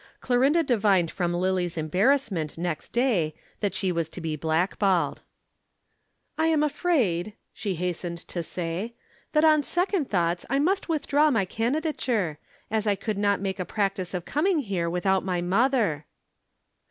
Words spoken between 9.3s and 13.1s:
"that on second thoughts I must withdraw my candidature, as I